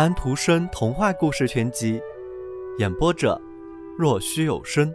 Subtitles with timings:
[0.00, 2.00] 安徒生童话故事全集，
[2.78, 3.38] 演播者：
[3.98, 4.90] 若虚有声。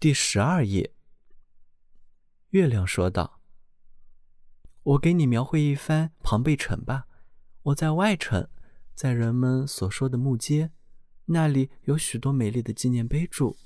[0.00, 0.92] 第十二页，
[2.50, 3.38] 月亮说道
[4.82, 7.06] ：“我给你描绘一番庞贝城吧。
[7.62, 8.48] 我在外城，
[8.92, 10.72] 在人们所说的木街，
[11.26, 13.56] 那里有许多美丽的纪念碑柱。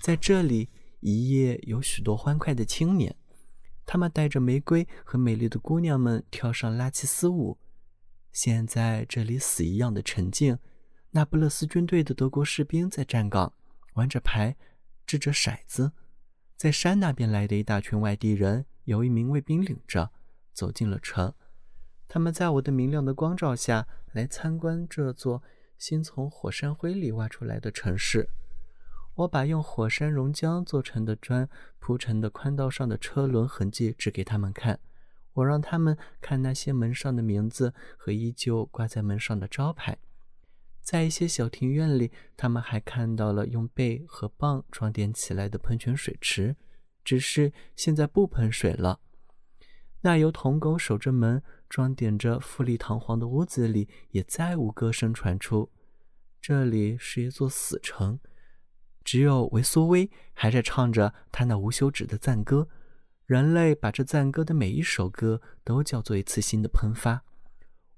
[0.00, 0.70] 在这里，
[1.00, 3.14] 一夜有许多欢快的青年。”
[3.92, 7.58] 他们带着玫瑰和美丽的姑娘们跳上拉齐斯舞。
[8.30, 10.56] 现在这里死一样的沉静。
[11.10, 13.52] 那不勒斯军队的德国士兵在站岗，
[13.94, 14.54] 玩着牌，
[15.04, 15.90] 掷着骰子。
[16.56, 20.12] 在山那边来的一大群外地人，有一名卫兵领着，
[20.52, 21.34] 走进了城。
[22.06, 25.42] 他们在我的明亮的光照下来参观这座
[25.76, 28.30] 新从火山灰里挖出来的城市。
[29.14, 34.80] 我把用火山熔浆做成的砖铺成的宽道上的车轮痕迹指给他们看。
[35.34, 39.98] 我让他们看那些门上的名字和依旧挂在门上的招牌。
[40.80, 46.56] 在一些小庭院里，他们还看到了用贝和蚌装点起来的喷泉水池，
[47.04, 48.98] 只是现在不喷水了。
[50.00, 55.70] 那由铜狗守着门、装点着富丽堂皇的屋子里，也再无歌声传出。
[56.40, 58.18] 这里是一座死城。
[59.04, 62.68] 只有维苏威还在唱着他那无休止的赞歌。
[63.26, 67.22] 人类把这赞歌的每一首歌都叫做一次新的喷发。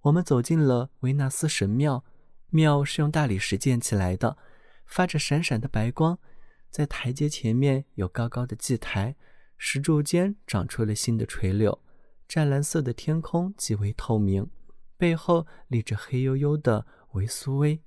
[0.03, 2.05] 我们走进了维纳斯神庙，
[2.51, 4.37] 庙是用大理石建起来的，
[4.85, 6.19] 发着闪闪的白光。
[6.71, 9.17] 在台阶前面有高高的祭台，
[9.57, 11.81] 石柱间长出了新的垂柳。
[12.29, 14.51] 湛蓝色的天空极为透明，
[14.97, 17.81] 背后立着黑黝黝的维苏威，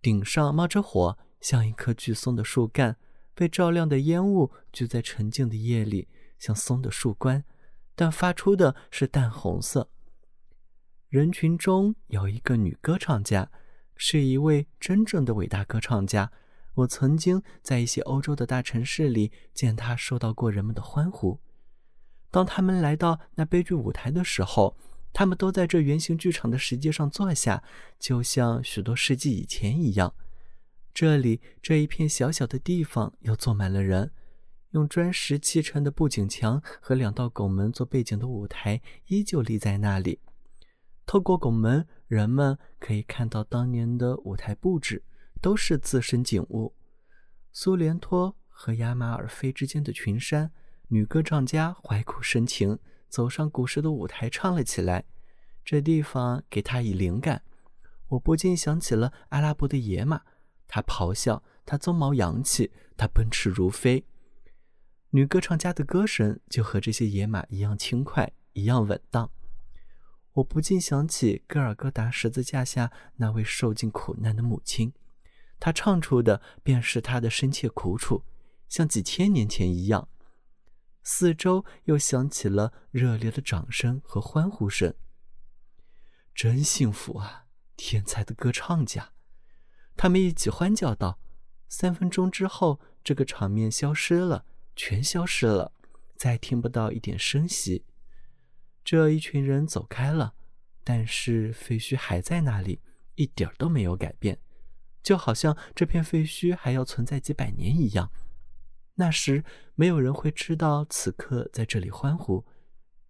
[0.00, 1.18] 顶上冒着火。
[1.40, 2.96] 像一棵巨松的树干，
[3.34, 7.44] 被照亮的烟雾聚在沉静的夜里，像松的树冠，
[7.94, 9.90] 但发出的是淡红色。
[11.08, 13.50] 人群中有一个女歌唱家，
[13.96, 16.32] 是一位真正的伟大歌唱家。
[16.74, 21.40] 我曾经在一些欧洲的大城市里见她受到过人们的欢呼。
[22.30, 24.76] 当他们来到那悲剧舞台的时候，
[25.12, 27.62] 他们都在这圆形剧场的石阶上坐下，
[27.98, 30.14] 就像许多世纪以前一样。
[30.96, 34.12] 这里这一片小小的地方又坐满了人，
[34.70, 40.20] 用砖石砌成的布景墙和两道拱门做背景的舞台依旧立在那里。
[41.04, 45.04] 透过拱门，人们可以看到当年的舞台布置，
[45.42, 46.74] 都是自身景物：
[47.52, 50.50] 苏联托和亚马尔菲之间的群山。
[50.88, 52.78] 女歌唱家怀苦深情，
[53.10, 55.04] 走上古时的舞台唱了起来。
[55.62, 57.42] 这地方给她以灵感，
[58.08, 60.22] 我不禁想起了阿拉伯的野马。
[60.68, 64.04] 他咆哮，他鬃毛扬起，他奔驰如飞。
[65.10, 69.30] 女歌唱家的歌声就和这些野马一样轻快，一样稳当。
[70.32, 74.92] 我不禁想起戈尔戈达十字架下那位受尽苦难的母亲，
[75.58, 78.24] 她唱出的便是她的深切苦楚，
[78.68, 80.08] 像几千年前一样。
[81.02, 84.92] 四周又响起了热烈的掌声和欢呼声。
[86.34, 89.12] 真幸福啊，天才的歌唱家！
[89.96, 91.18] 他们一起欢叫道
[91.68, 94.44] ：“三分钟之后，这个场面消失了，
[94.76, 95.72] 全消失了，
[96.16, 97.84] 再听不到一点声息。
[98.84, 100.34] 这一群人走开了，
[100.84, 102.82] 但是废墟还在那里，
[103.14, 104.38] 一点都没有改变，
[105.02, 108.12] 就好像这片废墟还要存在几百年一样。
[108.96, 112.44] 那时，没有人会知道此刻在这里欢呼，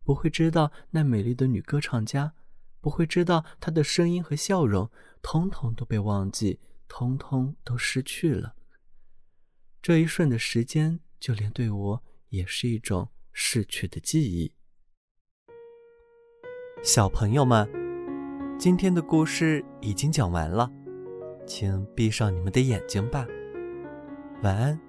[0.05, 2.35] 不会知道那美丽的女歌唱家，
[2.81, 4.89] 不会知道她的声音和笑容，
[5.21, 8.55] 通通都被忘记。”通通都失去了。
[9.83, 14.53] 这一瞬的时间，就连对我也是一种逝去的记忆。
[16.83, 17.69] 小朋友们，
[18.59, 20.71] 今天的故事已经讲完了，
[21.47, 23.27] 请闭上你们的眼睛吧。
[24.43, 24.86] 晚安。